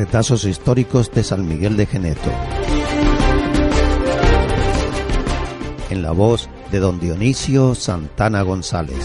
[0.00, 2.30] Retazos históricos de San Miguel de Geneto.
[5.90, 8.96] En la voz de don Dionisio Santana González.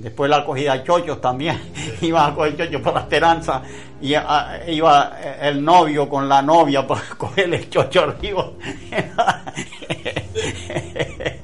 [0.00, 1.60] Después la cogida de chochos también,
[2.00, 3.60] iba a coger chochos por la esperanza
[4.00, 8.50] y ah, iba el novio con la novia para coger el chocho arriba.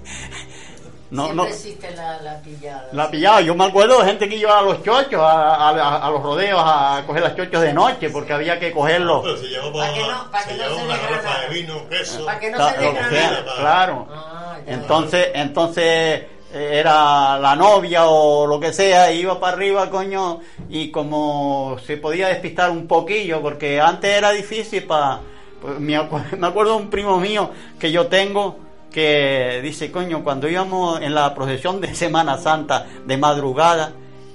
[1.11, 1.45] no, no.
[1.45, 2.89] existe la, la, pillada.
[2.93, 6.23] La pillada, yo me acuerdo de gente que iba a los chochos, a, a, los
[6.23, 9.23] rodeos, a coger los chochos de noche, porque había que cogerlos.
[9.23, 9.37] para,
[9.93, 10.71] que no, para que no se
[11.47, 12.25] de vino, queso.
[12.25, 12.77] Para que no se
[13.59, 14.09] Claro.
[14.11, 20.91] Ah, entonces, entonces era la novia o lo que sea, iba para arriba, coño, y
[20.91, 25.21] como se podía despistar un poquillo, porque antes era difícil para...
[25.61, 28.59] Pues, me, acuerdo de un primo mío que yo tengo
[28.93, 33.93] que dice, coño, cuando íbamos en la procesión de Semana Santa de madrugada,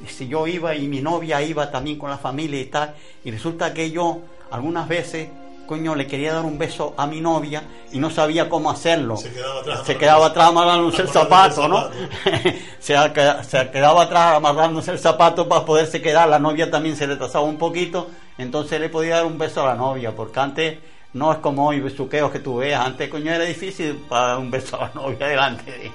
[0.07, 3.73] si yo iba y mi novia iba también con la familia y tal, y resulta
[3.73, 4.19] que yo
[4.51, 5.29] algunas veces
[5.71, 9.15] coño, le quería dar un beso a mi novia y no sabía cómo hacerlo.
[9.15, 9.85] Se quedaba atrás.
[9.85, 11.89] Se quedaba atrás amarrándose el zapato, ¿no?
[12.79, 12.97] se,
[13.43, 16.27] se, quedaba atrás amarrándose el zapato para poderse quedar.
[16.27, 19.75] La novia también se retrasaba un poquito, entonces le podía dar un beso a la
[19.75, 20.79] novia, porque antes
[21.13, 22.85] no es como hoy besuqueos que tú veas.
[22.85, 25.89] Antes, coño, era difícil para dar un beso a la novia delante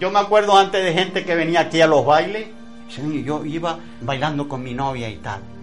[0.00, 2.48] Yo me acuerdo antes de gente que venía aquí a los bailes,
[3.22, 5.57] yo iba bailando con mi novia y tal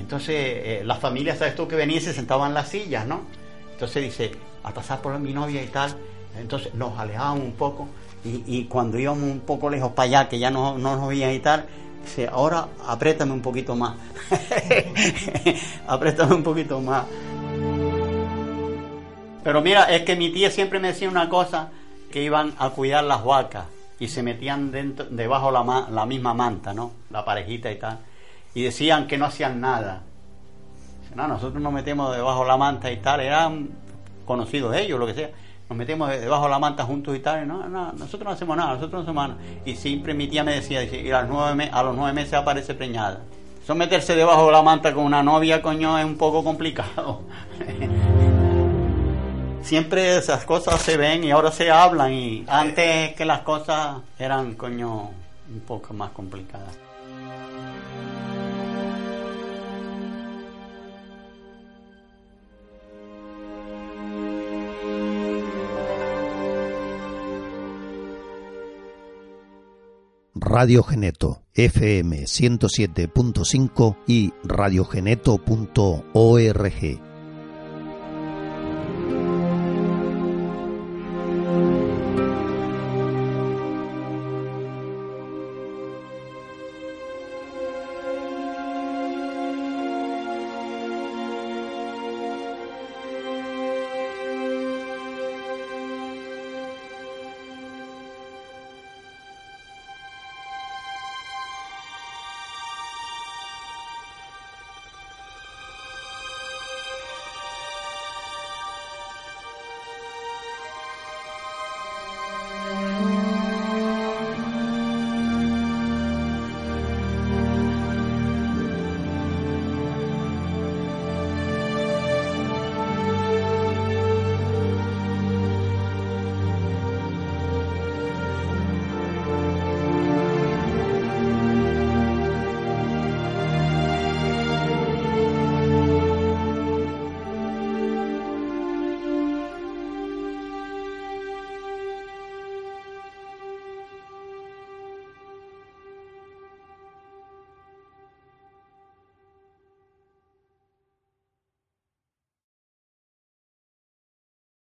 [0.00, 1.68] entonces eh, las familias, ¿sabes tú?
[1.68, 3.22] Que venía y se sentaban en las sillas, ¿no?
[3.72, 5.94] Entonces dice, a pasar por mi novia y tal.
[6.38, 7.88] Entonces nos alejábamos un poco
[8.24, 11.38] y, cuando íbamos un poco lejos para allá, que ya no, no nos veían y
[11.38, 11.64] tal,
[12.02, 13.96] dice, ahora apriétame un poquito más.
[15.86, 17.04] apriétame un poquito más.
[19.42, 21.70] Pero mira, es que mi tía siempre me decía una cosa,
[22.12, 23.66] que iban a cuidar las vacas
[23.98, 26.92] y se metían dentro, debajo la, la misma manta, ¿no?
[27.10, 27.98] La parejita y tal
[28.54, 30.02] y decían que no hacían nada.
[31.14, 33.70] No, nosotros nos metemos debajo de la manta y tal, eran
[34.24, 35.30] conocidos ellos, lo que sea.
[35.68, 38.74] Nos metemos debajo de la manta juntos y tal, no, no, nosotros no hacemos nada,
[38.74, 39.40] nosotros no hacemos nada.
[39.64, 42.74] Y siempre mi tía me decía, y a los nueve, a los nueve meses aparece
[42.74, 43.20] preñada.
[43.62, 47.22] Eso meterse debajo de la manta con una novia, coño, es un poco complicado.
[49.62, 54.54] siempre esas cosas se ven y ahora se hablan y antes que las cosas eran,
[54.54, 55.10] coño,
[55.48, 56.89] un poco más complicadas.
[70.34, 77.09] Radio Geneto FM 107.5 y radiogeneto.org.